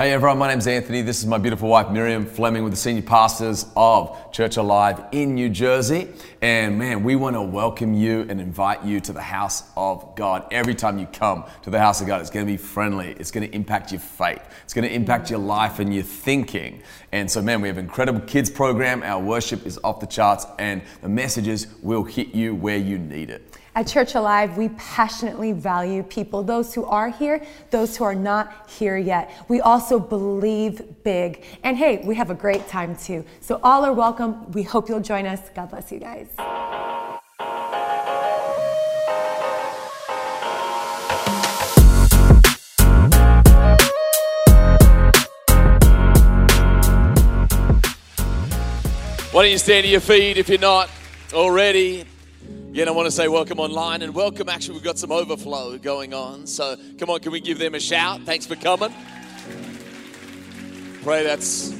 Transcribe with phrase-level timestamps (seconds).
[0.00, 1.02] Hey everyone, my name's Anthony.
[1.02, 5.34] This is my beautiful wife Miriam Fleming with the senior pastors of Church Alive in
[5.34, 6.08] New Jersey.
[6.40, 10.46] And man, we want to welcome you and invite you to the house of God.
[10.52, 13.10] Every time you come to the house of God, it's going to be friendly.
[13.10, 14.40] It's going to impact your faith.
[14.64, 16.82] It's going to impact your life and your thinking.
[17.12, 19.02] And so, man, we have an incredible kids program.
[19.02, 23.28] Our worship is off the charts, and the messages will hit you where you need
[23.28, 23.54] it.
[23.72, 28.68] At Church Alive, we passionately value people, those who are here, those who are not
[28.68, 29.30] here yet.
[29.46, 31.44] We also believe big.
[31.62, 33.24] And hey, we have a great time too.
[33.40, 34.50] So, all are welcome.
[34.50, 35.40] We hope you'll join us.
[35.54, 36.26] God bless you guys.
[49.32, 50.90] Why don't you stand to your feet if you're not
[51.32, 52.04] already?
[52.70, 54.48] Again, I want to say welcome online and welcome.
[54.48, 56.46] Actually, we've got some overflow going on.
[56.46, 58.20] So come on, can we give them a shout?
[58.22, 58.94] Thanks for coming.
[61.02, 61.74] Pray that's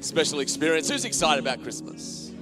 [0.00, 0.88] special experience.
[0.88, 2.32] Who's excited about Christmas?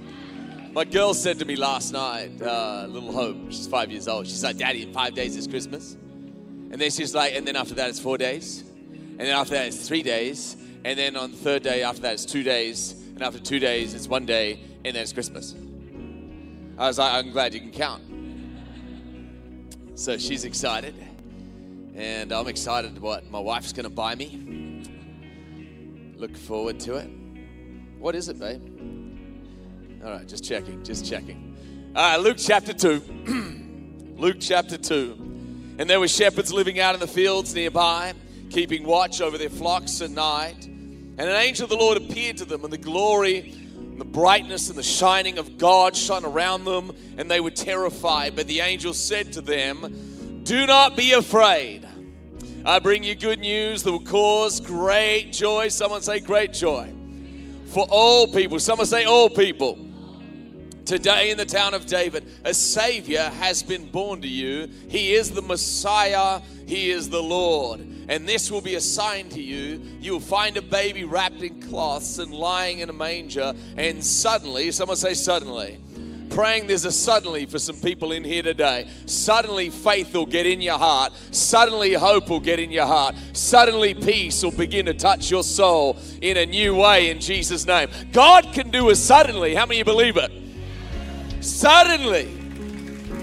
[0.71, 4.25] My girl said to me last night, uh, little Hope, she's five years old.
[4.25, 5.97] She's like, Daddy, in five days is Christmas.
[6.71, 8.63] And then she's like, and then after that it's four days.
[8.89, 10.55] And then after that it's three days.
[10.85, 12.93] And then on the third day after that it's two days.
[13.15, 14.61] And after two days it's one day.
[14.85, 15.53] And then it's Christmas.
[16.77, 18.03] I was like, I'm glad you can count.
[19.95, 20.93] So she's excited.
[21.95, 24.83] And I'm excited what my wife's going to buy me.
[26.17, 27.09] Look forward to it.
[27.97, 28.61] What is it, babe?
[30.03, 31.55] All right, just checking, just checking.
[31.95, 34.15] All right, Luke chapter 2.
[34.17, 35.75] Luke chapter 2.
[35.79, 38.13] And there were shepherds living out in the fields nearby,
[38.49, 40.65] keeping watch over their flocks at night.
[40.65, 43.64] And an angel of the Lord appeared to them, and the glory
[43.97, 48.35] the brightness and the shining of God shone around them, and they were terrified.
[48.35, 51.87] But the angel said to them, Do not be afraid.
[52.65, 55.67] I bring you good news that will cause great joy.
[55.69, 56.91] Someone say, Great joy.
[57.67, 58.59] For all people.
[58.59, 59.77] Someone say, All people.
[60.85, 64.69] Today in the town of David, a Savior has been born to you.
[64.87, 67.94] He is the Messiah, He is the Lord.
[68.07, 69.81] And this will be a sign to you.
[69.99, 73.53] You will find a baby wrapped in cloths and lying in a manger.
[73.77, 75.79] And suddenly, someone say, suddenly.
[76.29, 78.89] Praying there's a suddenly for some people in here today.
[79.05, 81.13] Suddenly, faith will get in your heart.
[81.31, 83.15] Suddenly, hope will get in your heart.
[83.33, 87.89] Suddenly, peace will begin to touch your soul in a new way in Jesus' name.
[88.11, 89.55] God can do a suddenly.
[89.55, 90.31] How many believe it?
[91.41, 92.44] Suddenly,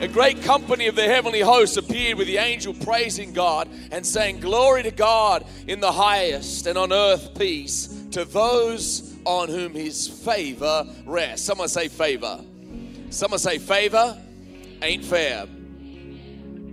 [0.02, 4.40] a great company of the heavenly hosts appeared with the angel praising God and saying,
[4.40, 10.08] Glory to God in the highest, and on earth peace to those on whom his
[10.08, 11.46] favor rests.
[11.46, 12.40] Someone say favor.
[13.10, 14.20] Someone say favor
[14.82, 15.46] ain't fair.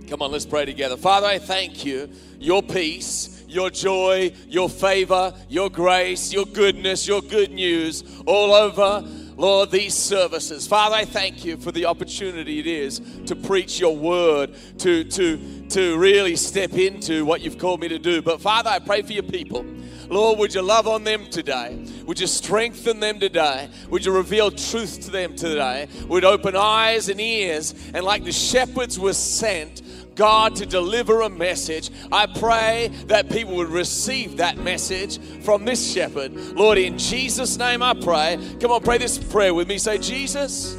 [0.08, 0.96] Come on, let's pray together.
[0.96, 2.10] Father, I thank you.
[2.40, 9.08] Your peace, your joy, your favor, your grace, your goodness, your good news all over
[9.40, 10.66] Lord, these services.
[10.66, 15.66] Father, I thank you for the opportunity it is to preach your word, to, to,
[15.70, 18.20] to really step into what you've called me to do.
[18.20, 19.64] But Father, I pray for your people.
[20.10, 21.82] Lord, would you love on them today?
[22.04, 23.70] Would you strengthen them today?
[23.88, 25.88] Would you reveal truth to them today?
[26.06, 29.80] Would open eyes and ears, and like the shepherds were sent,
[30.14, 31.90] God to deliver a message.
[32.12, 36.34] I pray that people would receive that message from this shepherd.
[36.34, 38.38] Lord, in Jesus' name I pray.
[38.60, 39.78] Come on, pray this prayer with me.
[39.78, 40.76] Say, Jesus,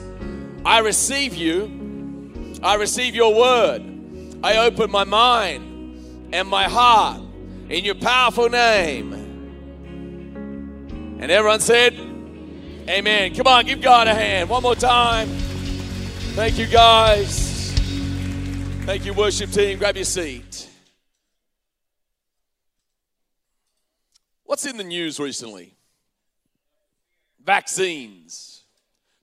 [0.65, 2.59] I receive you.
[2.63, 3.81] I receive your word.
[4.43, 7.21] I open my mind and my heart
[7.69, 9.13] in your powerful name.
[11.19, 11.93] And everyone said,
[12.89, 13.35] Amen.
[13.35, 14.49] Come on, give God a hand.
[14.49, 15.29] One more time.
[16.33, 17.50] Thank you, guys.
[18.83, 19.77] Thank you, worship team.
[19.77, 20.67] Grab your seat.
[24.43, 25.75] What's in the news recently?
[27.45, 28.63] Vaccines.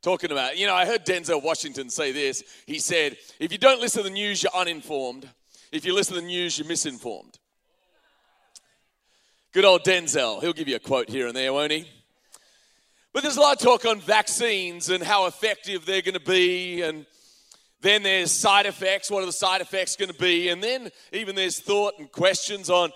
[0.01, 2.45] Talking about, you know, I heard Denzel Washington say this.
[2.67, 5.29] He said, if you don't listen to the news, you're uninformed.
[5.73, 7.39] If you listen to the news, you're misinformed.
[9.53, 10.41] Good old Denzel.
[10.41, 11.89] He'll give you a quote here and there, won't he?
[13.13, 16.83] But there's a lot of talk on vaccines and how effective they're going to be
[16.83, 17.07] and
[17.81, 19.11] then there's side effects.
[19.11, 20.49] What are the side effects going to be?
[20.49, 22.91] And then even there's thought and questions on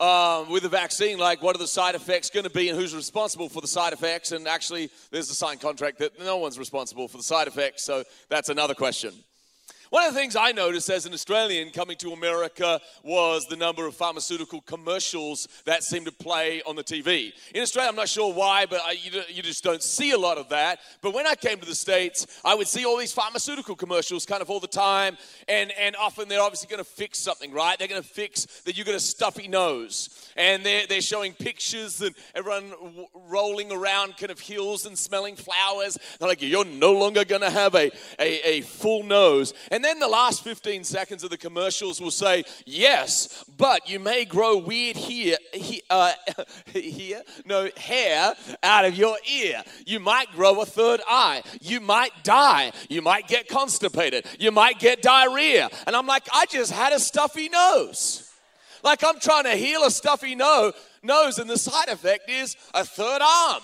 [0.00, 2.94] um, with the vaccine, like what are the side effects going to be and who's
[2.94, 4.32] responsible for the side effects?
[4.32, 7.84] And actually, there's a signed contract that no one's responsible for the side effects.
[7.84, 9.12] So that's another question.
[9.94, 13.86] One of the things I noticed as an Australian coming to America was the number
[13.86, 17.32] of pharmaceutical commercials that seem to play on the TV.
[17.54, 20.36] In Australia, I'm not sure why, but I, you, you just don't see a lot
[20.36, 20.80] of that.
[21.00, 24.42] But when I came to the States, I would see all these pharmaceutical commercials kind
[24.42, 27.78] of all the time, and, and often they're obviously going to fix something, right?
[27.78, 32.02] They're going to fix that you've got a stuffy nose, and they're, they're showing pictures
[32.02, 35.96] and everyone w- rolling around kind of hills and smelling flowers.
[36.18, 39.54] They're like, you're no longer going to have a, a, a full nose.
[39.70, 44.24] And then the last 15 seconds of the commercials will say, Yes, but you may
[44.24, 46.12] grow weird here, he, uh,
[46.72, 49.62] here, no, hair out of your ear.
[49.86, 51.42] You might grow a third eye.
[51.60, 52.72] You might die.
[52.88, 54.26] You might get constipated.
[54.38, 55.68] You might get diarrhea.
[55.86, 58.30] And I'm like, I just had a stuffy nose.
[58.82, 62.84] Like I'm trying to heal a stuffy nose, nose and the side effect is a
[62.84, 63.62] third arm.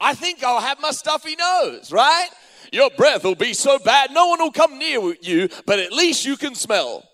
[0.00, 2.28] I think I'll have my stuffy nose, right?
[2.72, 6.24] Your breath will be so bad, no one will come near you, but at least
[6.24, 7.04] you can smell.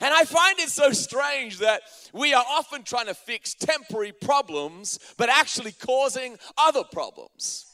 [0.00, 1.82] And I find it so strange that
[2.12, 7.66] we are often trying to fix temporary problems, but actually causing other problems.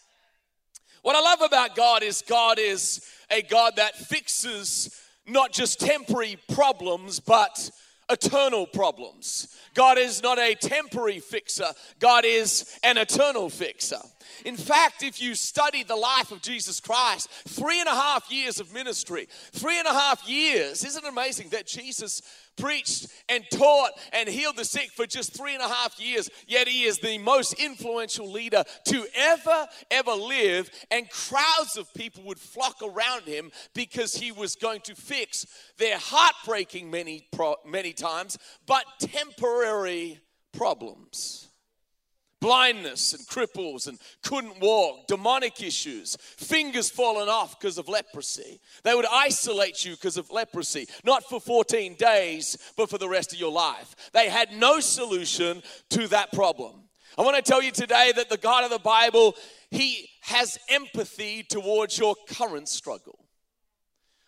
[1.02, 3.00] What I love about God is God is
[3.31, 4.90] a God that fixes
[5.25, 7.70] not just temporary problems, but
[8.08, 9.56] eternal problems.
[9.75, 11.69] God is not a temporary fixer,
[11.99, 14.00] God is an eternal fixer.
[14.44, 18.61] In fact, if you study the life of Jesus Christ, three and a half years
[18.61, 22.23] of ministry, three and a half years, isn't it amazing that Jesus
[22.56, 26.69] preached and taught and healed the sick for just three and a half years, yet
[26.69, 30.70] he is the most influential leader to ever, ever live.
[30.91, 35.47] And crowds of people would flock around him because he was going to fix
[35.79, 37.29] their heartbreaking many,
[37.64, 40.20] many times, but temporary
[40.52, 41.45] problems
[42.41, 48.61] blindness and cripples and couldn't walk, demonic issues, fingers fallen off because of leprosy.
[48.85, 53.33] They would isolate you because of leprosy, not for 14 days, but for the rest
[53.33, 53.94] of your life.
[54.12, 56.83] They had no solution to that problem.
[57.19, 59.35] I want to tell you today that the God of the Bible,
[59.71, 63.25] He has empathy towards your current struggle.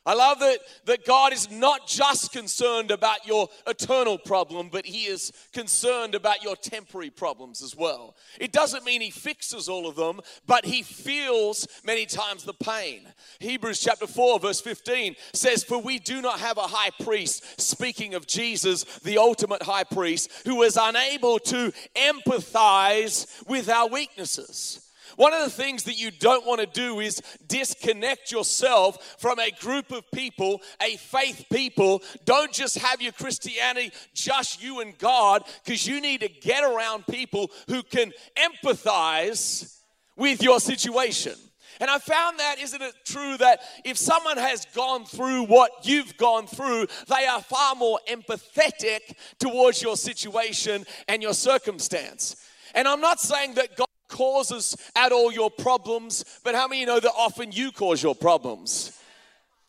[0.08, 5.04] I love that, that God is not just concerned about your eternal problem, but He
[5.04, 8.16] is concerned about your temporary problems as well.
[8.40, 13.02] It doesn't mean He fixes all of them, but He feels many times the pain.
[13.38, 18.14] Hebrews chapter 4, verse 15 says, For we do not have a high priest, speaking
[18.14, 24.87] of Jesus, the ultimate high priest, who is unable to empathize with our weaknesses
[25.18, 29.50] one of the things that you don't want to do is disconnect yourself from a
[29.50, 32.04] group of people, a faith people.
[32.24, 37.04] Don't just have your Christianity just you and God, because you need to get around
[37.08, 39.80] people who can empathize
[40.16, 41.34] with your situation.
[41.80, 46.16] And I found that, isn't it true, that if someone has gone through what you've
[46.16, 49.00] gone through, they are far more empathetic
[49.40, 52.36] towards your situation and your circumstance.
[52.72, 57.00] And I'm not saying that God causes at all your problems, but how many know
[57.00, 58.92] that often you cause your problems?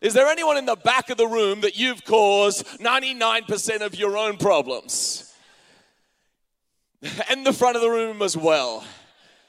[0.02, 4.18] Is there anyone in the back of the room that you've caused 99% of your
[4.18, 5.26] own problems?
[7.30, 8.84] And the front of the room as well.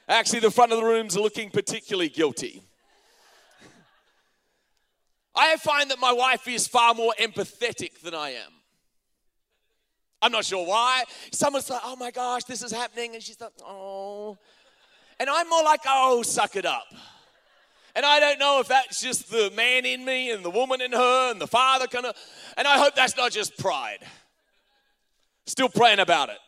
[0.08, 2.62] Actually, the front of the room's looking particularly guilty.
[5.34, 8.52] I find that my wife is far more empathetic than I am.
[10.22, 11.04] I'm not sure why.
[11.32, 13.14] Someone's like, oh my gosh, this is happening.
[13.14, 14.36] And she's like, oh.
[15.20, 16.86] And I'm more like, oh, suck it up.
[17.94, 20.92] And I don't know if that's just the man in me and the woman in
[20.92, 22.16] her and the father kind of,
[22.56, 23.98] and I hope that's not just pride.
[25.46, 26.38] Still praying about it.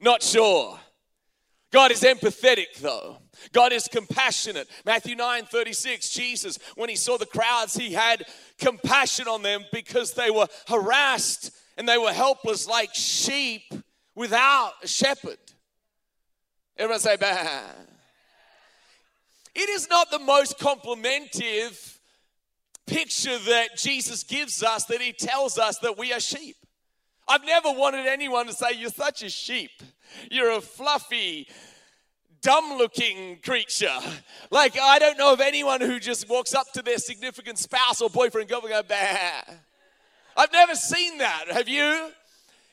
[0.00, 0.78] Not sure.
[1.70, 3.18] God is empathetic though.
[3.52, 4.68] God is compassionate.
[4.84, 8.26] Matthew 9 36, Jesus, when he saw the crowds, he had
[8.58, 13.72] compassion on them because they were harassed and they were helpless like sheep
[14.14, 15.38] without a shepherd.
[16.78, 17.60] Everyone say, bah.
[19.54, 21.98] It is not the most complimentive
[22.86, 26.56] picture that Jesus gives us that he tells us that we are sheep.
[27.26, 29.82] I've never wanted anyone to say, You're such a sheep.
[30.30, 31.48] You're a fluffy,
[32.40, 33.98] dumb looking creature.
[34.50, 38.08] Like, I don't know of anyone who just walks up to their significant spouse or
[38.08, 39.54] boyfriend and go, bah.
[40.36, 41.46] I've never seen that.
[41.50, 42.10] Have you?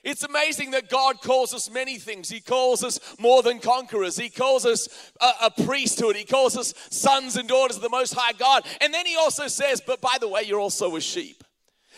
[0.05, 2.29] It's amazing that God calls us many things.
[2.29, 4.15] He calls us more than conquerors.
[4.15, 4.87] He calls us
[5.19, 6.15] a, a, priesthood.
[6.15, 8.67] He calls us sons and daughters of the Most High God.
[8.81, 11.43] And then He also says, But by the way, you're also a sheep.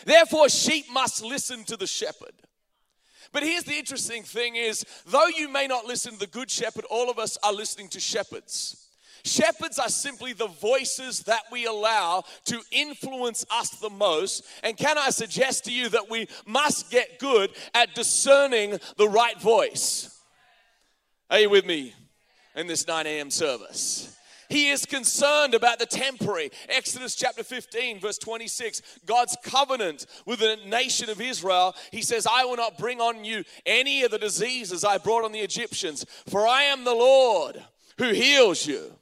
[0.06, 2.32] Therefore, sheep must listen to the shepherd.
[3.30, 6.86] But here's the interesting thing is, though you may not listen to the good shepherd,
[6.88, 8.87] all of us are listening to shepherds.
[9.24, 14.44] Shepherds are simply the voices that we allow to influence us the most.
[14.62, 19.40] And can I suggest to you that we must get good at discerning the right
[19.40, 20.22] voice?
[21.30, 21.94] Are you with me
[22.54, 23.30] in this 9 a.m.
[23.30, 24.14] service?
[24.48, 26.50] He is concerned about the temporary.
[26.68, 31.76] Exodus chapter 15, verse 26, God's covenant with the nation of Israel.
[31.92, 35.32] He says, I will not bring on you any of the diseases I brought on
[35.32, 37.62] the Egyptians, for I am the Lord
[37.98, 38.94] who heals you.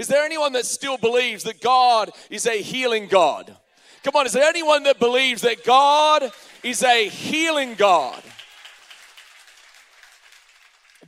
[0.00, 3.54] Is there anyone that still believes that God is a healing God?
[4.02, 8.22] Come on, is there anyone that believes that God is a healing God?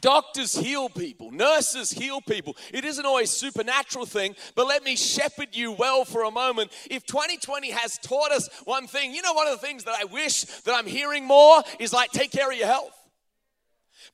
[0.03, 2.55] Doctors heal people, nurses heal people.
[2.71, 6.71] It isn't always supernatural thing, but let me shepherd you well for a moment.
[6.91, 10.05] If 2020 has taught us one thing, you know one of the things that I
[10.05, 13.02] wish that I'm hearing more is like take care of your health.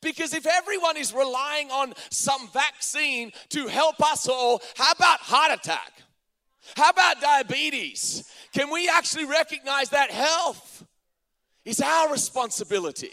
[0.00, 5.58] Because if everyone is relying on some vaccine to help us all, how about heart
[5.58, 5.92] attack?
[6.76, 8.30] How about diabetes?
[8.52, 10.84] Can we actually recognize that health
[11.64, 13.12] is our responsibility?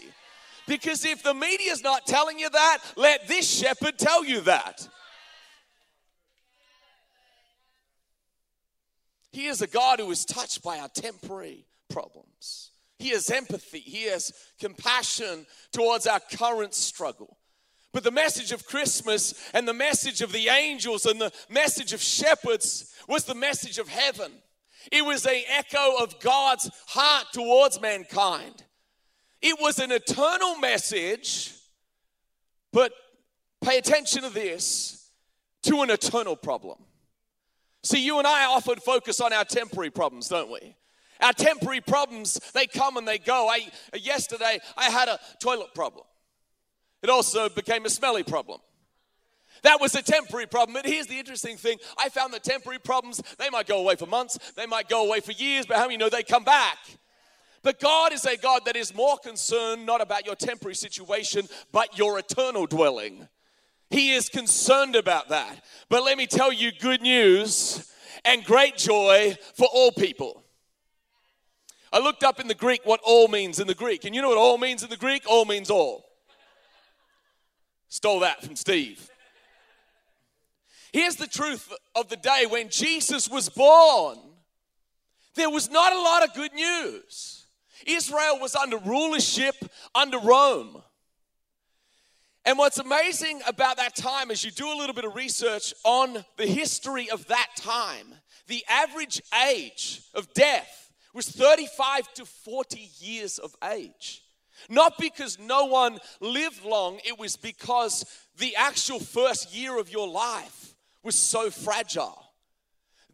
[0.66, 4.88] Because if the media's not telling you that, let this shepherd tell you that.
[9.32, 12.70] He is a God who is touched by our temporary problems.
[12.98, 17.38] He has empathy, He has compassion towards our current struggle.
[17.92, 22.02] But the message of Christmas and the message of the angels and the message of
[22.02, 24.32] shepherds was the message of heaven.
[24.92, 28.64] It was an echo of God's heart towards mankind.
[29.40, 31.54] It was an eternal message,
[32.72, 32.92] but
[33.62, 35.10] pay attention to this
[35.62, 36.78] to an eternal problem.
[37.82, 40.76] See, you and I often focus on our temporary problems, don't we?
[41.20, 43.48] Our temporary problems, they come and they go.
[43.48, 46.04] I, yesterday, I had a toilet problem.
[47.02, 48.60] It also became a smelly problem.
[49.62, 50.74] That was a temporary problem.
[50.74, 54.06] But here's the interesting thing I found that temporary problems, they might go away for
[54.06, 56.78] months, they might go away for years, but how many know they come back?
[57.62, 61.98] But God is a God that is more concerned not about your temporary situation, but
[61.98, 63.28] your eternal dwelling.
[63.90, 65.64] He is concerned about that.
[65.88, 67.92] But let me tell you good news
[68.24, 70.44] and great joy for all people.
[71.92, 74.04] I looked up in the Greek what all means in the Greek.
[74.04, 75.22] And you know what all means in the Greek?
[75.28, 76.04] All means all.
[77.88, 79.08] Stole that from Steve.
[80.92, 84.18] Here's the truth of the day when Jesus was born,
[85.34, 87.46] there was not a lot of good news.
[87.86, 89.54] Israel was under rulership
[89.94, 90.82] under Rome.
[92.44, 96.24] And what's amazing about that time is you do a little bit of research on
[96.36, 98.06] the history of that time.
[98.46, 100.85] The average age of death
[101.16, 104.22] was 35 to 40 years of age.
[104.68, 108.04] Not because no one lived long, it was because
[108.38, 112.22] the actual first year of your life was so fragile.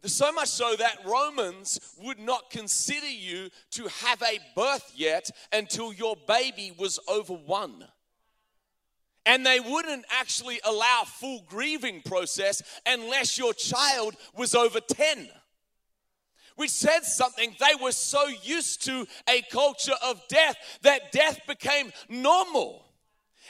[0.05, 5.93] So much so that Romans would not consider you to have a birth yet until
[5.93, 7.85] your baby was over one.
[9.25, 15.29] And they wouldn't actually allow full grieving process unless your child was over 10.
[16.55, 21.91] Which said something, they were so used to a culture of death that death became
[22.09, 22.85] normal.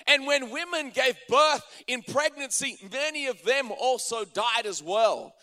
[0.08, 5.36] And when women gave birth in pregnancy, many of them also died as well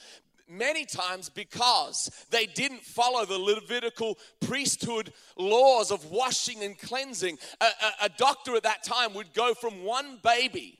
[0.51, 7.39] many times because they didn't follow the Levitical priesthood laws of washing and cleansing.
[7.61, 10.80] A, a, a, doctor at that time would go from one baby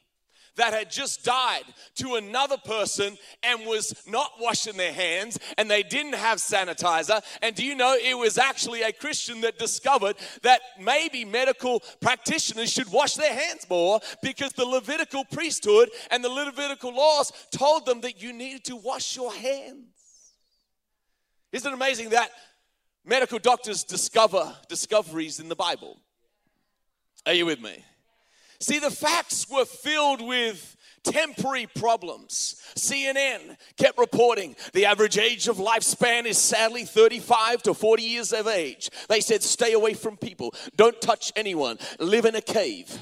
[0.57, 1.65] that had just died
[1.97, 7.23] to another person and was not washing their hands and they didn't have sanitizer.
[7.43, 12.73] And do you know it was actually a Christian that discovered that maybe medical practitioners
[12.73, 18.01] should wash their hands more because the Levitical priesthood and the Levitical laws told them
[18.03, 19.87] that you needed to wash your hands.
[21.53, 22.31] Isn't it amazing that
[23.05, 26.01] medical doctors discover discoveries in the Bible?
[27.27, 27.85] Are you with me?
[28.61, 32.63] See, the facts were filled with temporary problems.
[32.77, 38.47] CNN kept reporting the average age of lifespan is sadly 35 to 40 years of
[38.47, 38.91] age.
[39.09, 42.99] They said, stay away from people, don't touch anyone, live in a cave.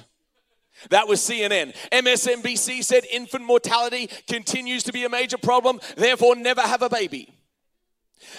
[0.91, 1.75] That was CNN.
[1.91, 7.35] MSNBC said infant mortality continues to be a major problem, therefore, never have a baby.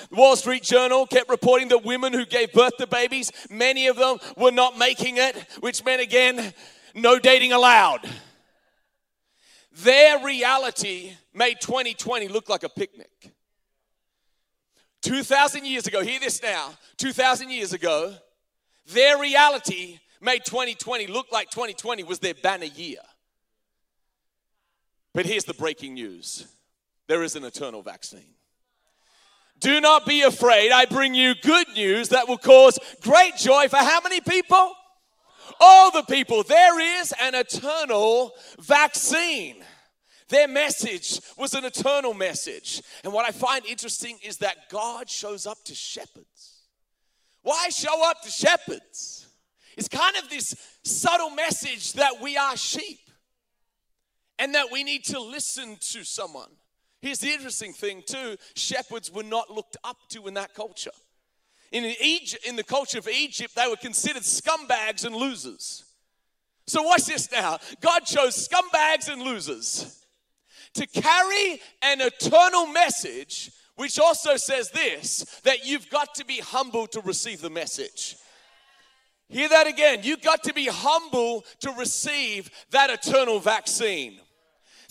[0.10, 3.98] The Wall Street Journal kept reporting that women who gave birth to babies, many of
[3.98, 6.54] them were not making it, which meant again,
[6.94, 8.08] no dating allowed.
[9.72, 13.32] Their reality made 2020 look like a picnic.
[15.02, 18.14] 2,000 years ago, hear this now, 2,000 years ago,
[18.88, 23.00] their reality made 2020 look like 2020 was their banner year.
[25.14, 26.48] But here's the breaking news
[27.08, 28.36] there is an eternal vaccine.
[29.60, 30.72] Do not be afraid.
[30.72, 34.74] I bring you good news that will cause great joy for how many people?
[35.60, 36.44] All the people.
[36.44, 39.64] There is an eternal vaccine.
[40.30, 42.82] Their message was an eternal message.
[43.04, 46.64] And what I find interesting is that God shows up to shepherds.
[47.42, 49.28] Why show up to shepherds?
[49.76, 53.00] It's kind of this subtle message that we are sheep
[54.38, 56.50] and that we need to listen to someone.
[57.02, 60.92] Here's the interesting thing, too shepherds were not looked up to in that culture.
[61.72, 65.86] In, Egypt, in the culture of Egypt, they were considered scumbags and losers.
[66.68, 67.60] So, watch this now.
[67.82, 70.06] God chose scumbags and losers
[70.74, 76.88] to carry an eternal message, which also says this that you've got to be humble
[76.88, 78.18] to receive the message.
[79.30, 80.00] Hear that again.
[80.02, 84.20] You've got to be humble to receive that eternal vaccine.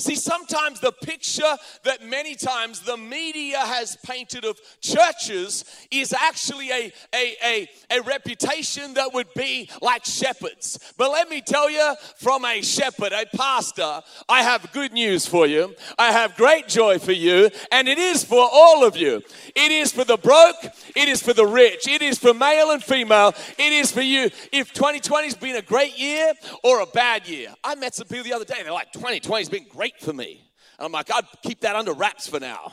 [0.00, 6.70] See, sometimes the picture that many times the media has painted of churches is actually
[6.70, 10.78] a, a, a, a reputation that would be like shepherds.
[10.96, 15.48] But let me tell you, from a shepherd, a pastor, I have good news for
[15.48, 15.74] you.
[15.98, 19.20] I have great joy for you, and it is for all of you.
[19.56, 20.64] It is for the broke,
[20.94, 24.30] it is for the rich, it is for male and female, it is for you.
[24.52, 28.22] If 2020 has been a great year or a bad year, I met some people
[28.22, 30.40] the other day, they're like, 2020 has been great great for me.
[30.78, 32.72] And I'm like, I'd keep that under wraps for now.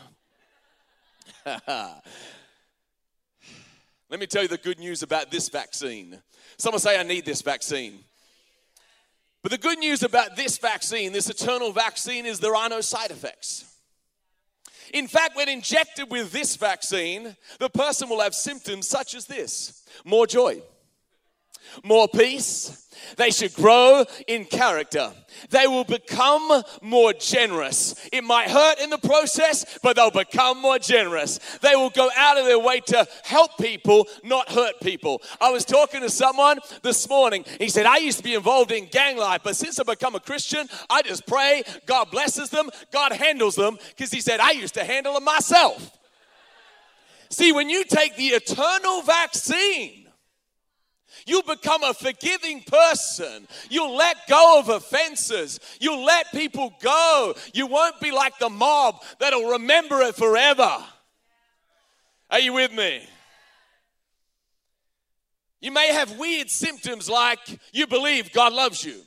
[4.09, 6.21] Let me tell you the good news about this vaccine.
[6.57, 7.99] Someone say, I need this vaccine.
[9.41, 13.11] But the good news about this vaccine, this eternal vaccine, is there are no side
[13.11, 13.65] effects.
[14.93, 19.83] In fact, when injected with this vaccine, the person will have symptoms such as this
[20.03, 20.61] more joy,
[21.83, 22.85] more peace,
[23.17, 25.11] they should grow in character.
[25.49, 27.95] They will become more generous.
[28.11, 31.39] It might hurt in the process, but they'll become more generous.
[31.61, 35.21] They will go out of their way to help people, not hurt people.
[35.39, 37.45] I was talking to someone this morning.
[37.59, 40.19] He said, I used to be involved in gang life, but since I've become a
[40.19, 44.73] Christian, I just pray God blesses them, God handles them, because he said, I used
[44.75, 45.91] to handle them myself.
[47.29, 50.04] See, when you take the eternal vaccine,
[51.25, 53.47] you become a forgiving person.
[53.69, 55.59] You'll let go of offenses.
[55.79, 57.35] You'll let people go.
[57.53, 60.77] You won't be like the mob that'll remember it forever.
[62.29, 63.07] Are you with me?
[65.61, 67.39] You may have weird symptoms like
[67.71, 69.01] you believe God loves you.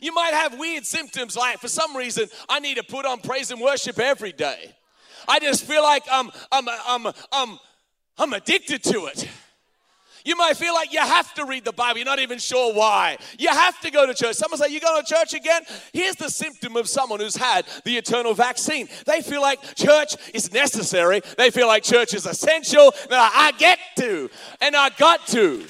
[0.00, 3.50] You might have weird symptoms like, for some reason, I need to put on praise
[3.50, 4.74] and worship every day.
[5.28, 7.58] I just feel like I'm, I'm, I'm, I'm,
[8.18, 9.28] I'm addicted to it.
[10.24, 11.98] You might feel like you have to read the Bible.
[11.98, 13.18] You're not even sure why.
[13.38, 14.36] You have to go to church.
[14.36, 15.62] Someone say, You go to church again?
[15.92, 18.88] Here's the symptom of someone who's had the eternal vaccine.
[19.06, 22.92] They feel like church is necessary, they feel like church is essential.
[23.10, 24.30] Like, I get to,
[24.60, 25.66] and I got to.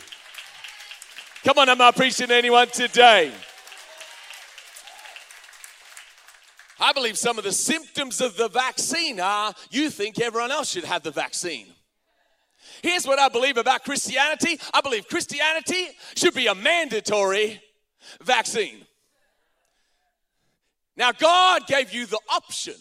[1.45, 3.33] Come on, I'm not preaching to anyone today.
[6.79, 10.85] I believe some of the symptoms of the vaccine are you think everyone else should
[10.85, 11.67] have the vaccine.
[12.83, 17.63] Here's what I believe about Christianity I believe Christianity should be a mandatory
[18.21, 18.85] vaccine.
[20.97, 22.75] Now, God gave you the option.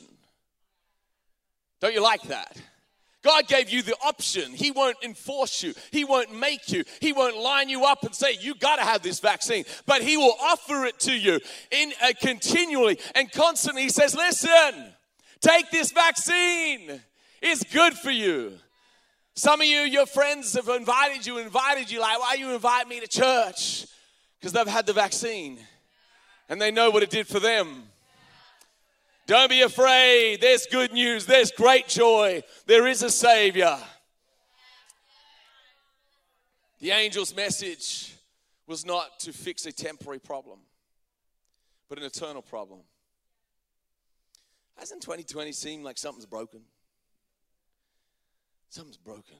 [1.80, 2.58] Don't you like that?
[3.24, 4.52] God gave you the option.
[4.52, 5.74] He won't enforce you.
[5.92, 6.84] He won't make you.
[7.00, 9.64] He won't line you up and say, You got to have this vaccine.
[9.86, 13.84] But He will offer it to you in, continually and constantly.
[13.84, 14.94] He says, Listen,
[15.40, 17.02] take this vaccine.
[17.42, 18.54] It's good for you.
[19.41, 22.99] Some of you, your friends have invited you, invited you, like, why you invite me
[22.99, 23.88] to church?
[24.39, 25.58] Because they've had the vaccine
[26.47, 27.86] and they know what it did for them.
[29.25, 30.41] Don't be afraid.
[30.41, 31.25] There's good news.
[31.25, 32.43] There's great joy.
[32.67, 33.80] There is a Savior.
[36.80, 38.15] The angel's message
[38.67, 40.60] was not to fix a temporary problem,
[41.89, 42.82] but an eternal problem.
[44.77, 46.62] Hasn't 2020 seemed like something's broken?
[48.72, 49.36] Something's broken.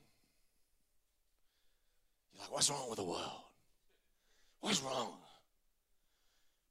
[2.34, 3.44] You're like, what's wrong with the world?
[4.60, 5.14] What's wrong?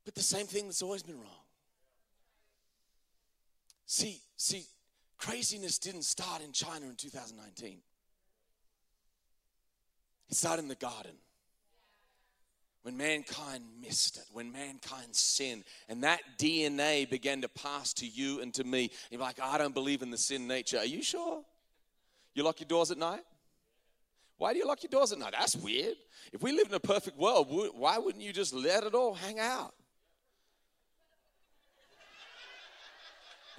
[0.05, 1.44] But the same thing that's always been wrong.
[3.87, 4.66] See, see,
[5.16, 7.79] craziness didn't start in China in 2019.
[10.29, 11.12] It started in the garden.
[12.83, 18.42] When mankind missed it, when mankind sinned, and that DNA began to pass to you
[18.42, 18.90] and to me.
[19.11, 20.77] You're like, I don't believe in the sin nature.
[20.77, 21.42] Are you sure?
[22.34, 23.22] You lock your doors at night?
[24.38, 25.34] Why do you lock your doors at night?
[25.38, 25.96] That's weird.
[26.32, 29.38] If we lived in a perfect world, why wouldn't you just let it all hang
[29.38, 29.74] out?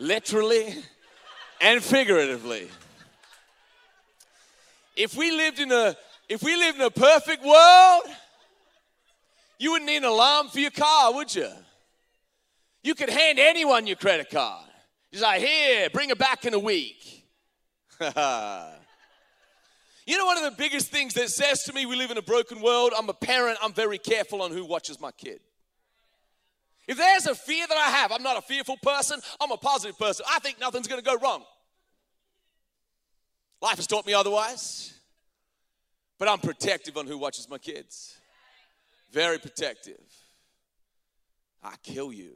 [0.01, 0.75] literally
[1.61, 2.67] and figuratively.
[4.95, 5.95] If we lived in a
[6.27, 8.03] if we lived in a perfect world,
[9.59, 11.49] you wouldn't need an alarm for your car, would you?
[12.83, 14.65] You could hand anyone your credit card.
[15.11, 17.20] He's like, here, bring it back in a week.
[20.07, 22.23] you know, one of the biggest things that says to me we live in a
[22.23, 25.39] broken world, I'm a parent, I'm very careful on who watches my kid.
[26.87, 29.99] If there's a fear that I have, I'm not a fearful person, I'm a positive
[29.99, 30.25] person.
[30.27, 31.43] I think nothing's going to go wrong.
[33.61, 34.95] Life has taught me otherwise,
[36.17, 38.17] but I'm protective on who watches my kids.
[39.11, 40.01] Very protective.
[41.61, 42.31] I kill you.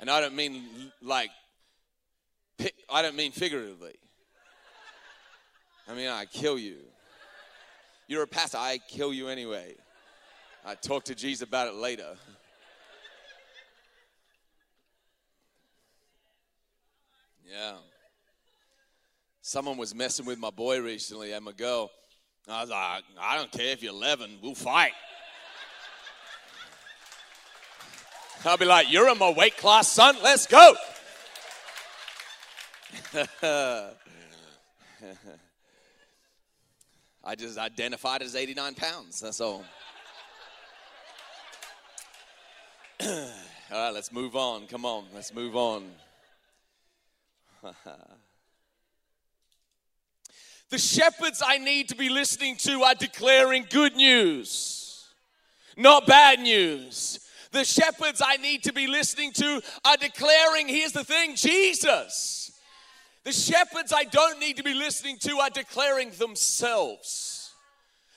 [0.00, 1.30] And I don't mean like,
[2.90, 3.94] I don't mean figuratively.
[5.88, 6.78] I mean, I kill you.
[8.08, 9.74] You're a pastor, I kill you anyway.
[10.64, 12.16] I talk to Jesus about it later.
[17.48, 17.74] Yeah.
[19.42, 21.90] Someone was messing with my boy recently and my girl.
[22.48, 24.92] I was like, I don't care if you're 11, we'll fight.
[28.44, 30.16] I'll be like, You're in my weight class, son.
[30.22, 30.74] Let's go.
[37.24, 39.20] I just identified as 89 pounds.
[39.20, 39.64] That's all.
[43.04, 43.28] all
[43.72, 44.66] right, let's move on.
[44.68, 45.90] Come on, let's move on.
[50.70, 55.08] the shepherds I need to be listening to are declaring good news,
[55.76, 57.20] not bad news.
[57.52, 62.45] The shepherds I need to be listening to are declaring, here's the thing, Jesus.
[63.26, 67.52] The shepherds I don't need to be listening to are declaring themselves.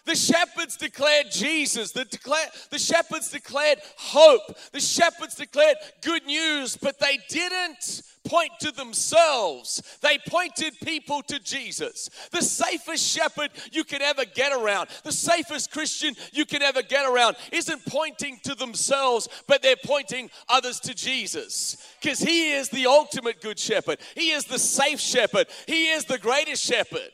[0.05, 1.91] The shepherds declared Jesus.
[1.91, 4.55] The, declare, the shepherds declared hope.
[4.71, 11.39] The shepherds declared good news, but they didn't point to themselves, they pointed people to
[11.39, 12.09] Jesus.
[12.31, 17.09] The safest shepherd you can ever get around, the safest Christian you can ever get
[17.09, 21.77] around, isn't pointing to themselves, but they're pointing others to Jesus.
[21.99, 26.19] Because he is the ultimate good shepherd, he is the safe shepherd, he is the
[26.19, 27.11] greatest shepherd.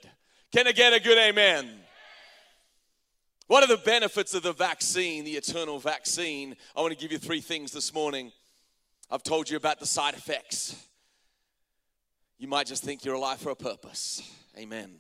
[0.52, 1.70] Can I get a good amen?
[3.48, 6.56] What are the benefits of the vaccine, the eternal vaccine?
[6.76, 8.32] I want to give you three things this morning.
[9.10, 10.76] I've told you about the side effects
[12.38, 14.22] you might just think you're alive for a purpose.
[14.58, 14.96] Amen.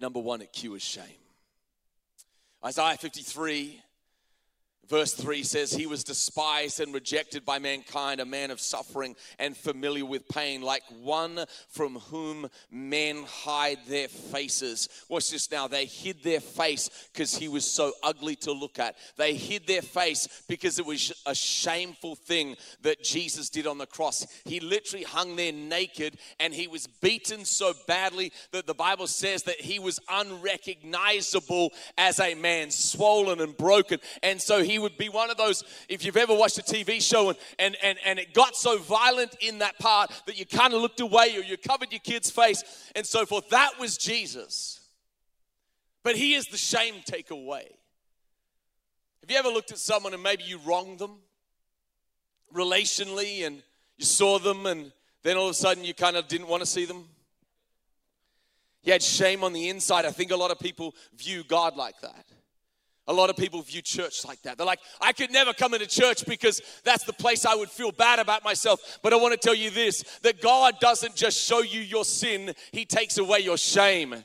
[0.00, 1.04] Number one, it cures shame.
[2.64, 3.80] Isaiah 53
[4.88, 9.56] Verse 3 says, He was despised and rejected by mankind, a man of suffering and
[9.56, 14.88] familiar with pain, like one from whom men hide their faces.
[15.08, 15.68] Watch this now.
[15.68, 18.96] They hid their face because he was so ugly to look at.
[19.16, 23.86] They hid their face because it was a shameful thing that Jesus did on the
[23.86, 24.26] cross.
[24.44, 29.44] He literally hung there naked and he was beaten so badly that the Bible says
[29.44, 34.00] that he was unrecognizable as a man, swollen and broken.
[34.22, 37.00] And so he he would be one of those, if you've ever watched a TV
[37.02, 40.72] show and, and, and, and it got so violent in that part that you kind
[40.72, 43.48] of looked away or you covered your kid's face and so forth.
[43.50, 44.80] That was Jesus.
[46.02, 47.68] But he is the shame take away.
[49.20, 51.18] Have you ever looked at someone and maybe you wronged them
[52.52, 53.62] relationally and
[53.98, 54.90] you saw them and
[55.22, 57.04] then all of a sudden you kind of didn't want to see them?
[58.82, 60.06] You had shame on the inside.
[60.06, 62.24] I think a lot of people view God like that.
[63.08, 64.56] A lot of people view church like that.
[64.56, 67.90] They're like, I could never come into church because that's the place I would feel
[67.90, 69.00] bad about myself.
[69.02, 72.54] But I want to tell you this that God doesn't just show you your sin,
[72.70, 74.24] He takes away your shame.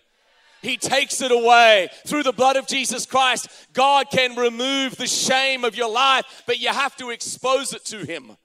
[0.62, 1.90] He takes it away.
[2.08, 6.60] Through the blood of Jesus Christ, God can remove the shame of your life, but
[6.60, 8.36] you have to expose it to Him.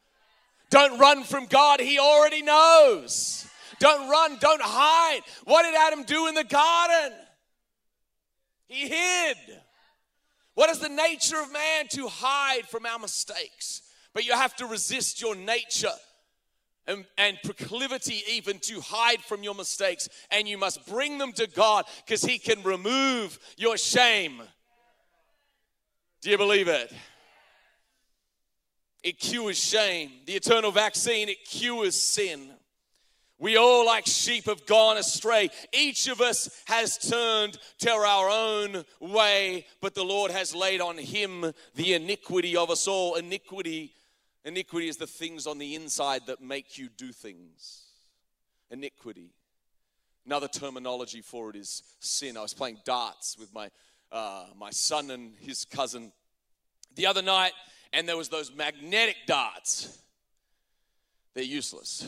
[0.70, 3.46] Don't run from God, He already knows.
[3.78, 5.22] Don't run, don't hide.
[5.44, 7.12] What did Adam do in the garden?
[8.68, 9.36] He hid.
[10.54, 11.88] What is the nature of man?
[11.90, 13.82] To hide from our mistakes.
[14.14, 15.94] But you have to resist your nature
[16.86, 20.08] and, and, proclivity even to hide from your mistakes.
[20.30, 24.42] And you must bring them to God because He can remove your shame.
[26.20, 26.92] Do you believe it?
[29.02, 30.10] It cures shame.
[30.26, 32.50] The eternal vaccine, it cures sin.
[33.42, 35.50] We all, like sheep, have gone astray.
[35.72, 40.96] Each of us has turned to our own way, but the Lord has laid on
[40.96, 43.16] him the iniquity of us all.
[43.16, 43.94] Iniquity,
[44.44, 47.82] iniquity is the things on the inside that make you do things.
[48.70, 49.32] Iniquity.
[50.24, 52.36] Another terminology for it is sin.
[52.36, 53.70] I was playing darts with my
[54.12, 56.12] uh, my son and his cousin
[56.94, 57.54] the other night,
[57.92, 59.98] and there was those magnetic darts
[61.34, 62.06] they're useless.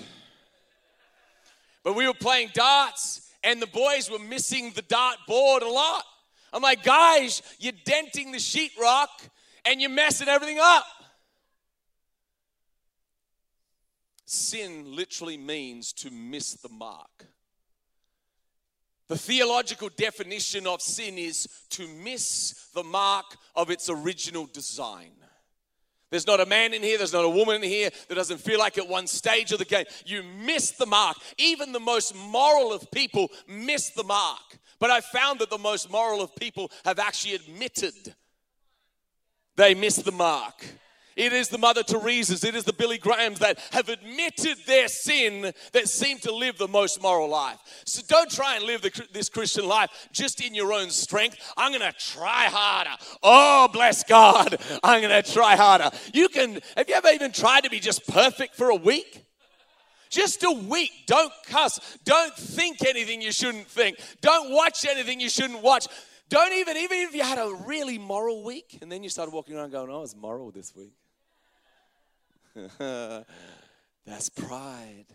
[1.85, 6.05] But we were playing darts, and the boys were missing the dart board a lot.
[6.53, 9.09] I'm like, guys, you're denting the sheetrock
[9.65, 10.87] and you're messing everything up.
[14.25, 17.27] Sin literally means to miss the mark.
[19.09, 25.13] The theological definition of sin is to miss the mark of its original design.
[26.15, 28.61] There's not a man in here, there's not a woman in here that doesn't feel
[28.61, 31.17] like at one stage of the game you missed the mark.
[31.39, 34.61] Even the most moral of people miss the mark.
[34.79, 38.15] But I found that the most moral of people have actually admitted
[39.57, 40.65] they missed the mark.
[41.17, 45.53] It is the Mother Teresa's, it is the Billy Grahams that have admitted their sin
[45.73, 47.59] that seem to live the most moral life.
[47.85, 51.37] So don't try and live the, this Christian life just in your own strength.
[51.57, 52.97] I'm going to try harder.
[53.23, 55.91] Oh, bless God, I'm going to try harder.
[56.13, 59.25] You can, have you ever even tried to be just perfect for a week?
[60.11, 60.93] Just a week.
[61.07, 61.99] Don't cuss.
[62.05, 63.99] Don't think anything you shouldn't think.
[64.21, 65.89] Don't watch anything you shouldn't watch.
[66.29, 69.57] Don't even, even if you had a really moral week and then you started walking
[69.57, 70.93] around going, oh, I was moral this week.
[72.79, 75.07] That's pride.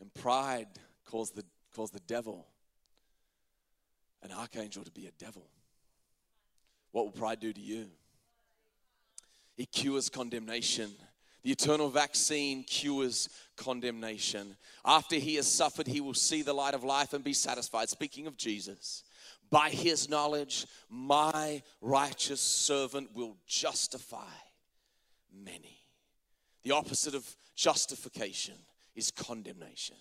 [0.00, 0.68] And pride
[1.04, 1.44] calls the,
[1.74, 2.46] calls the devil
[4.22, 5.46] an archangel to be a devil.
[6.92, 7.86] What will pride do to you?
[9.56, 10.90] It cures condemnation.
[11.42, 14.56] The eternal vaccine cures condemnation.
[14.84, 17.90] After he has suffered, he will see the light of life and be satisfied.
[17.90, 19.04] Speaking of Jesus,
[19.50, 24.32] by his knowledge, my righteous servant will justify
[25.32, 25.83] many.
[26.64, 27.24] The opposite of
[27.54, 28.54] justification
[28.96, 29.96] is condemnation.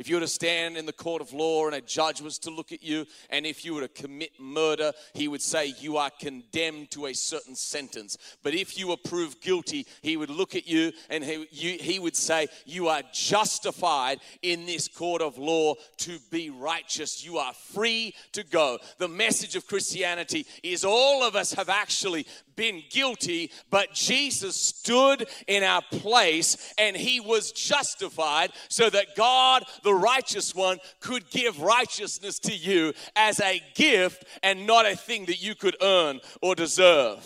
[0.00, 2.50] If you were to stand in the court of law and a judge was to
[2.50, 6.10] look at you, and if you were to commit murder, he would say you are
[6.18, 8.16] condemned to a certain sentence.
[8.42, 11.98] But if you were proved guilty, he would look at you and he, you, he
[11.98, 17.22] would say you are justified in this court of law to be righteous.
[17.22, 18.78] You are free to go.
[18.96, 22.26] The message of Christianity is all of us have actually
[22.60, 29.64] been guilty, but Jesus stood in our place and he was justified so that God,
[29.82, 35.24] the righteous one, could give righteousness to you as a gift and not a thing
[35.24, 37.24] that you could earn or deserve.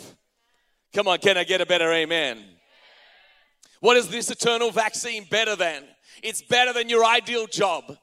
[0.92, 2.44] Come on, can I get a better amen?
[3.80, 5.82] What is this eternal vaccine better than?
[6.22, 7.98] It's better than your ideal job.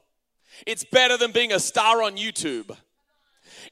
[0.66, 2.76] It's better than being a star on YouTube.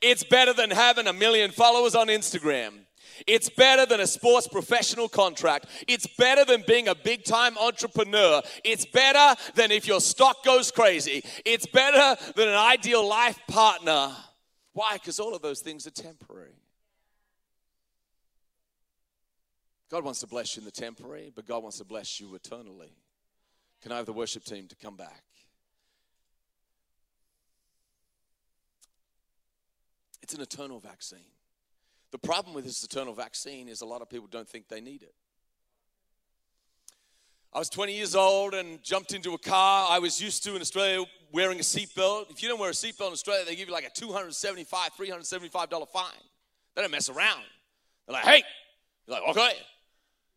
[0.00, 2.86] It's better than having a million followers on Instagram.
[3.26, 5.66] It's better than a sports professional contract.
[5.88, 8.42] It's better than being a big time entrepreneur.
[8.64, 11.24] It's better than if your stock goes crazy.
[11.44, 14.14] It's better than an ideal life partner.
[14.72, 14.94] Why?
[14.94, 16.54] Because all of those things are temporary.
[19.90, 22.94] God wants to bless you in the temporary, but God wants to bless you eternally.
[23.82, 25.24] Can I have the worship team to come back?
[30.22, 31.18] It's an eternal vaccine.
[32.12, 35.02] The problem with this eternal vaccine is a lot of people don't think they need
[35.02, 35.14] it.
[37.52, 39.88] I was 20 years old and jumped into a car.
[39.90, 42.30] I was used to in Australia wearing a seatbelt.
[42.30, 45.88] If you don't wear a seatbelt in Australia, they give you like a 275, $375
[45.88, 46.04] fine.
[46.74, 47.42] They don't mess around.
[48.06, 48.42] They're like, hey,
[49.06, 49.52] you're like, okay.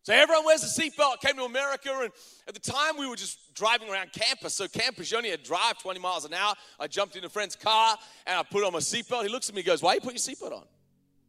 [0.02, 1.22] So everyone wears a seatbelt.
[1.22, 2.12] Came to America, and
[2.48, 4.56] at the time we were just driving around campus.
[4.56, 6.56] So campus, you only had drive 20 miles an hour.
[6.80, 9.24] I jumped in a friend's car and I put on my seatbelt.
[9.24, 10.66] He looks at me and goes, why you put your seatbelt on?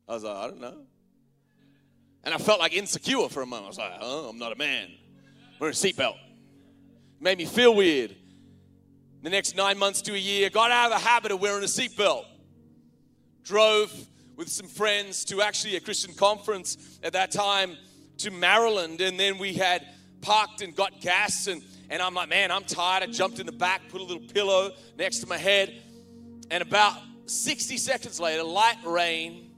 [0.08, 0.78] I was like, I don't know.
[2.24, 3.66] And I felt like insecure for a moment.
[3.66, 4.90] I was like, oh, I'm not a man.
[5.58, 6.16] Wearing a seatbelt.
[7.20, 8.14] Made me feel weird.
[9.22, 11.66] The next nine months to a year, got out of the habit of wearing a
[11.66, 12.24] seatbelt.
[13.42, 13.92] Drove
[14.36, 17.76] with some friends to actually a Christian conference at that time
[18.18, 19.00] to Maryland.
[19.00, 19.86] And then we had
[20.20, 21.46] parked and got gas.
[21.46, 23.02] And, and I'm like, man, I'm tired.
[23.02, 25.82] I jumped in the back, put a little pillow next to my head.
[26.50, 26.94] And about
[27.26, 29.53] 60 seconds later, light rain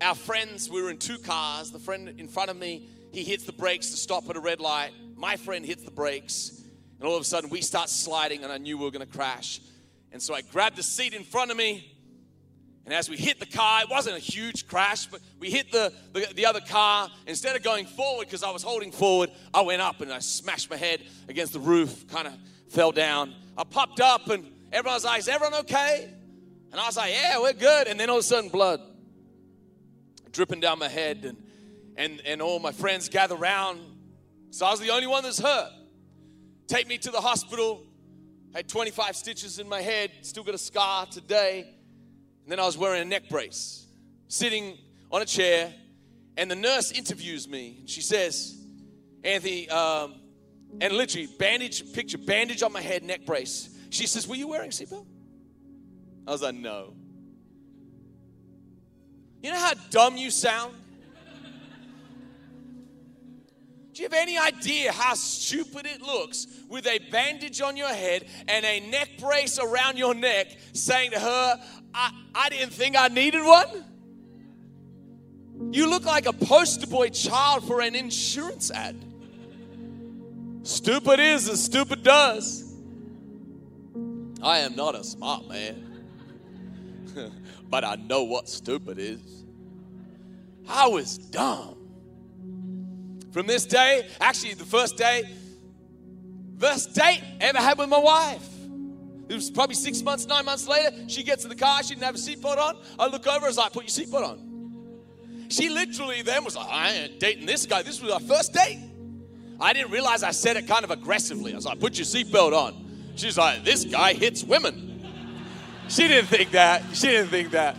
[0.00, 1.70] our friends, we were in two cars.
[1.70, 4.60] The friend in front of me, he hits the brakes to stop at a red
[4.60, 4.92] light.
[5.16, 6.62] My friend hits the brakes,
[6.98, 9.12] and all of a sudden we start sliding, and I knew we were going to
[9.12, 9.60] crash.
[10.12, 11.94] And so I grabbed the seat in front of me,
[12.84, 15.92] and as we hit the car, it wasn't a huge crash, but we hit the,
[16.12, 17.10] the, the other car.
[17.26, 20.70] Instead of going forward, because I was holding forward, I went up and I smashed
[20.70, 22.34] my head against the roof, kind of
[22.70, 23.34] fell down.
[23.58, 26.08] I popped up, and everyone was like, Is everyone okay?
[26.72, 27.88] And I was like, Yeah, we're good.
[27.88, 28.80] And then all of a sudden, blood
[30.32, 31.36] dripping down my head, and,
[31.96, 33.80] and, and all my friends gather around.
[34.50, 35.70] So I was the only one that's hurt.
[36.66, 37.82] Take me to the hospital.
[38.54, 41.74] I had 25 stitches in my head, still got a scar today.
[42.42, 43.86] And then I was wearing a neck brace,
[44.28, 44.78] sitting
[45.10, 45.72] on a chair,
[46.36, 47.76] and the nurse interviews me.
[47.80, 48.58] And she says,
[49.24, 50.14] Anthony, um,
[50.80, 53.68] and literally bandage, picture bandage on my head, neck brace.
[53.90, 55.06] She says, Were you wearing seatbelt?
[56.26, 56.94] I was like, No.
[59.42, 60.74] You know how dumb you sound?
[63.92, 68.26] Do you have any idea how stupid it looks with a bandage on your head
[68.46, 71.60] and a neck brace around your neck saying to her,
[71.92, 73.84] I, I didn't think I needed one?
[75.72, 79.04] You look like a poster boy child for an insurance ad.
[80.62, 82.72] Stupid is as stupid does.
[84.40, 85.87] I am not a smart man,
[87.68, 89.44] but I know what stupid is.
[90.68, 91.76] I was dumb.
[93.32, 95.22] From this day, actually, the first day,
[96.58, 98.46] first date ever had with my wife.
[99.28, 100.96] It was probably six months, nine months later.
[101.08, 102.78] She gets in the car, she didn't have a seatbelt on.
[102.98, 105.46] I look over, I was like, put your seatbelt on.
[105.50, 107.82] She literally then was like, I ain't dating this guy.
[107.82, 108.78] This was our first date.
[109.60, 111.52] I didn't realize I said it kind of aggressively.
[111.52, 113.12] I was like, put your seatbelt on.
[113.16, 114.87] She's like, this guy hits women.
[115.88, 116.84] She didn't think that.
[116.92, 117.76] She didn't think that.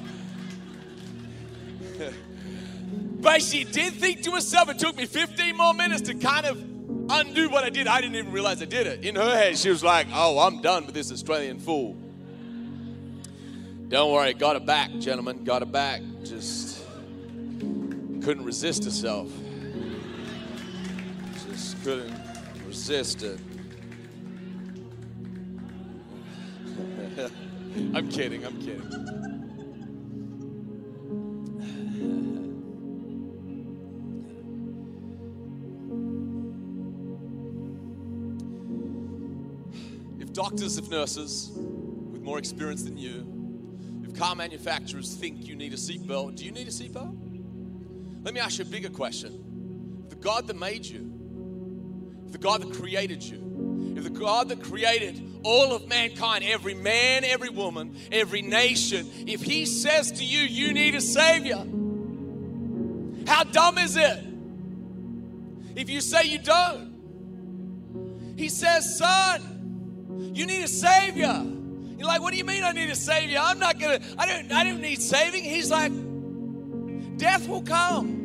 [3.21, 6.57] but she did think to herself, it took me 15 more minutes to kind of
[7.11, 7.87] undo what I did.
[7.87, 9.03] I didn't even realize I did it.
[9.05, 11.95] In her head, she was like, oh, I'm done with this Australian fool.
[13.89, 16.01] Don't worry, got it back, gentlemen, got it back.
[16.23, 16.83] Just
[17.59, 19.31] couldn't resist herself.
[21.47, 22.13] Just couldn't
[22.67, 23.39] resist it.
[27.75, 28.81] I'm kidding, I'm kidding.
[40.19, 43.27] If doctors, if nurses with more experience than you,
[44.03, 47.15] if car manufacturers think you need a seatbelt, do you need a seatbelt?
[48.23, 50.05] Let me ask you a bigger question.
[50.09, 51.11] The God that made you,
[52.31, 53.48] the God that created you,
[53.99, 59.65] the God that created all of mankind, every man, every woman, every nation, if He
[59.65, 61.65] says to you, you need a Savior,
[63.27, 64.25] how dumb is it
[65.75, 66.89] if you say you don't?
[68.37, 71.45] He says, son, you need a Savior.
[71.97, 73.39] You're like, what do you mean I need a Savior?
[73.41, 75.43] I'm not gonna, I don't, I don't need saving.
[75.43, 75.91] He's like,
[77.17, 78.18] death will come.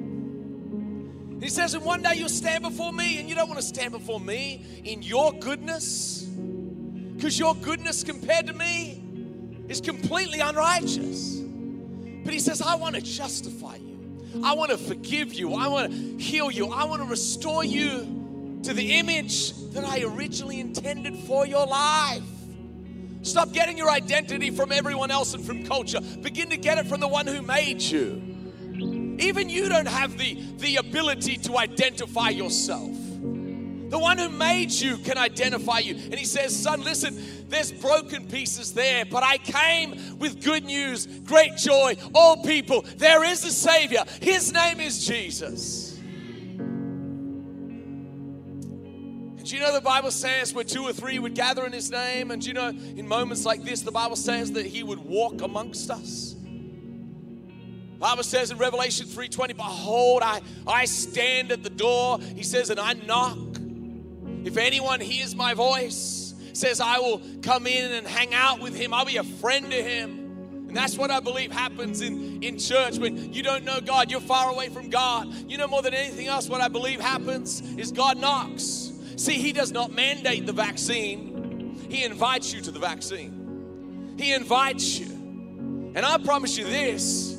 [1.45, 3.93] He says, and one day you'll stand before me, and you don't want to stand
[3.93, 9.05] before me in your goodness, because your goodness compared to me
[9.69, 11.43] is completely unrighteous.
[12.25, 14.43] But he says, I want to justify you.
[14.43, 15.53] I want to forgive you.
[15.53, 16.69] I want to heal you.
[16.69, 22.23] I want to restore you to the image that I originally intended for your life.
[23.21, 26.01] Stop getting your identity from everyone else and from culture.
[26.23, 28.34] Begin to get it from the one who made you.
[29.25, 32.91] Even you don't have the, the ability to identify yourself.
[32.93, 35.95] The one who made you can identify you.
[35.95, 41.07] And he says, Son, listen, there's broken pieces there, but I came with good news,
[41.07, 42.85] great joy, all people.
[42.97, 44.05] There is a Savior.
[44.21, 45.97] His name is Jesus.
[49.39, 52.31] And you know the Bible says where two or three would gather in his name?
[52.31, 55.91] And you know, in moments like this, the Bible says that he would walk amongst
[55.91, 56.34] us.
[57.99, 62.19] Bible says in Revelation 3:20, Behold, I, I stand at the door.
[62.21, 63.39] He says, and I knock.
[64.45, 68.93] If anyone hears my voice, says, I will come in and hang out with him,
[68.93, 70.25] I'll be a friend to him.
[70.69, 74.21] And that's what I believe happens in, in church when you don't know God, you're
[74.21, 75.33] far away from God.
[75.49, 78.93] You know, more than anything else, what I believe happens is God knocks.
[79.17, 84.15] See, He does not mandate the vaccine, He invites you to the vaccine.
[84.19, 85.07] He invites you.
[85.95, 87.34] And I promise you this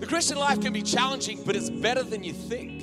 [0.00, 2.80] the Christian life can be challenging, but it's better than you think.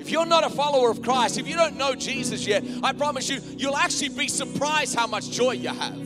[0.00, 3.28] If you're not a follower of Christ, if you don't know Jesus yet, I promise
[3.28, 5.98] you, you'll actually be surprised how much joy you have.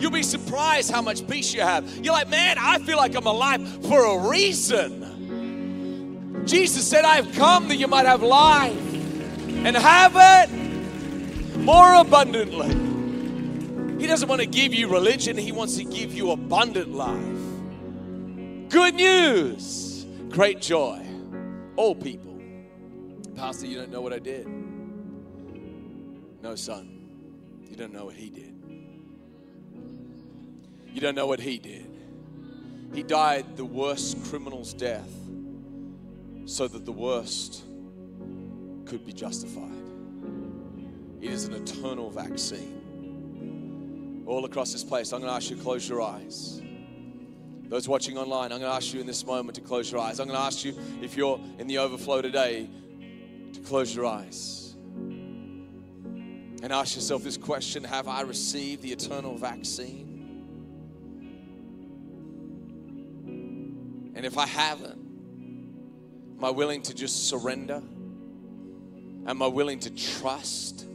[0.00, 1.88] You'll be surprised how much peace you have.
[2.04, 5.06] You're like, man, I feel like I'm alive for a reason.
[6.44, 10.50] Jesus said, I have come that you might have life and have it
[11.58, 12.68] more abundantly.
[14.00, 17.37] He doesn't want to give you religion, He wants to give you abundant life.
[18.68, 21.06] Good news, great joy,
[21.76, 22.38] all people.
[23.34, 24.46] Pastor, you don't know what I did.
[26.42, 28.54] No, son, you don't know what he did.
[30.92, 31.90] You don't know what he did.
[32.92, 35.08] He died the worst criminal's death
[36.44, 37.64] so that the worst
[38.84, 39.72] could be justified.
[41.22, 44.24] It is an eternal vaccine.
[44.26, 46.60] All across this place, I'm going to ask you to close your eyes.
[47.68, 50.20] Those watching online, I'm going to ask you in this moment to close your eyes.
[50.20, 52.68] I'm going to ask you if you're in the overflow today
[53.52, 54.74] to close your eyes.
[56.60, 60.06] And ask yourself this question Have I received the eternal vaccine?
[64.16, 64.98] And if I haven't,
[66.38, 67.82] am I willing to just surrender?
[69.26, 70.86] Am I willing to trust?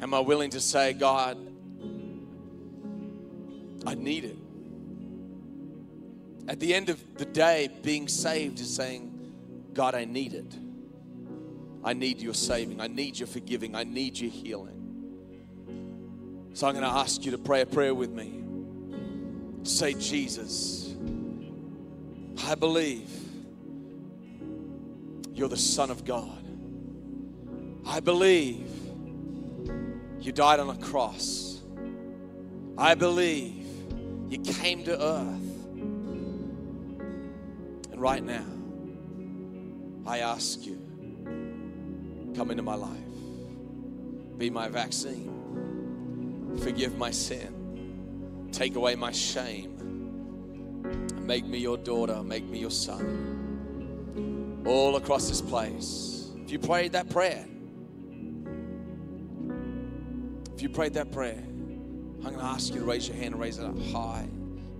[0.00, 1.38] Am I willing to say, God,
[3.86, 4.43] I need it?
[6.46, 9.10] At the end of the day, being saved is saying,
[9.72, 10.54] God, I need it.
[11.82, 12.80] I need your saving.
[12.80, 13.74] I need your forgiving.
[13.74, 14.80] I need your healing.
[16.54, 18.42] So I'm going to ask you to pray a prayer with me.
[19.64, 20.94] Say, Jesus,
[22.46, 23.10] I believe
[25.32, 26.44] you're the Son of God.
[27.86, 28.68] I believe
[30.20, 31.60] you died on a cross.
[32.78, 33.66] I believe
[34.28, 35.43] you came to earth.
[37.94, 38.44] And right now,
[40.04, 40.74] I ask you,
[42.34, 42.98] come into my life.
[44.36, 46.58] Be my vaccine.
[46.60, 48.48] Forgive my sin.
[48.50, 49.70] Take away my shame.
[51.24, 52.20] Make me your daughter.
[52.24, 54.64] Make me your son.
[54.66, 56.32] All across this place.
[56.38, 57.46] If you prayed that prayer,
[60.52, 63.40] if you prayed that prayer, I'm going to ask you to raise your hand and
[63.40, 64.26] raise it up high.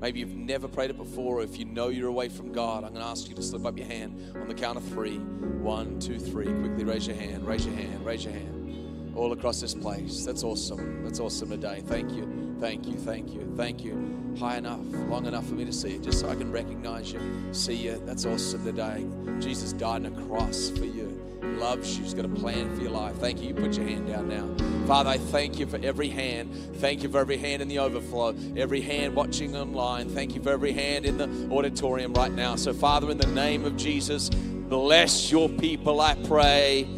[0.05, 2.91] Maybe you've never prayed it before, or if you know you're away from God, I'm
[2.91, 5.17] going to ask you to slip up your hand on the count of three.
[5.17, 6.45] One, two, three.
[6.45, 9.15] Quickly raise your hand, raise your hand, raise your hand.
[9.17, 10.27] All across this place.
[10.27, 11.05] That's awesome.
[11.05, 11.83] That's awesome today.
[11.87, 14.35] Thank you, thank you, thank you, thank you.
[14.39, 17.21] High enough, long enough for me to see you, just so I can recognize you,
[17.53, 17.99] see you.
[18.05, 19.07] That's awesome today.
[19.41, 21.14] Jesus died on a cross for you
[21.45, 22.05] loves you.
[22.05, 23.17] He's got a plan for your life.
[23.17, 23.49] Thank you.
[23.49, 24.49] You put your hand down now.
[24.87, 26.55] Father, I thank you for every hand.
[26.77, 30.09] Thank you for every hand in the overflow, every hand watching online.
[30.11, 32.57] Thank you for every hand in the auditorium right now.
[32.57, 36.89] So, Father, in the name of Jesus, bless your people, I pray.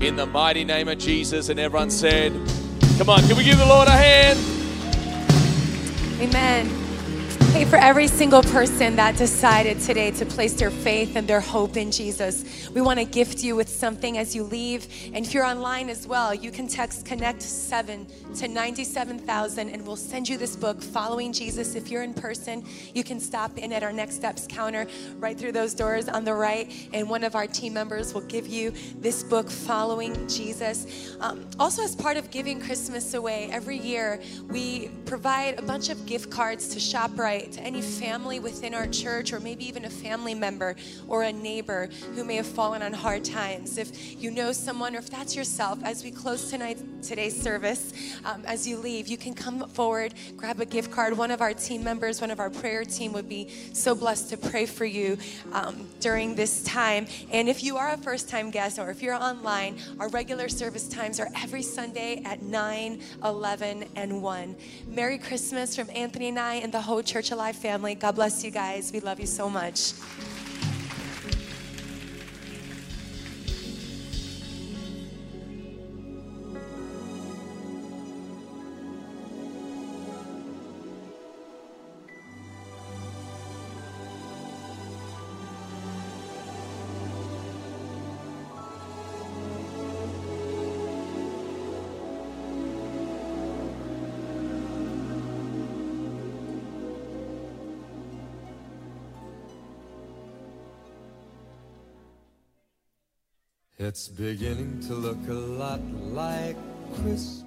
[0.00, 1.48] In the mighty name of Jesus.
[1.48, 2.32] And everyone said,
[2.98, 4.38] Come on, can we give the Lord a hand?
[6.20, 6.85] Amen.
[7.56, 11.78] Hey, for every single person that decided today to place their faith and their hope
[11.78, 14.86] in Jesus, we want to gift you with something as you leave.
[15.14, 19.96] And if you're online as well, you can text Connect 7 to 97,000 and we'll
[19.96, 21.74] send you this book, Following Jesus.
[21.74, 24.86] If you're in person, you can stop in at our Next Steps counter
[25.16, 28.46] right through those doors on the right, and one of our team members will give
[28.46, 31.16] you this book, Following Jesus.
[31.20, 36.04] Um, also, as part of giving Christmas away, every year we provide a bunch of
[36.04, 40.34] gift cards to ShopRite to any family within our church, or maybe even a family
[40.34, 40.76] member
[41.08, 43.78] or a neighbor who may have fallen on hard times.
[43.78, 47.92] If you know someone, or if that's yourself, as we close tonight today's service,
[48.24, 51.16] um, as you leave, you can come forward, grab a gift card.
[51.16, 54.36] One of our team members, one of our prayer team, would be so blessed to
[54.36, 55.18] pray for you
[55.52, 57.06] um, during this time.
[57.30, 61.20] And if you are a first-time guest, or if you're online, our regular service times
[61.20, 64.56] are every Sunday at 9, 11, and 1.
[64.88, 67.94] Merry Christmas from Anthony and I and the whole Church Alive family.
[67.94, 68.92] God bless you guys.
[68.92, 69.92] We love you so much.
[103.86, 105.80] It's beginning to look a lot
[106.12, 106.56] like
[106.96, 107.45] Christmas.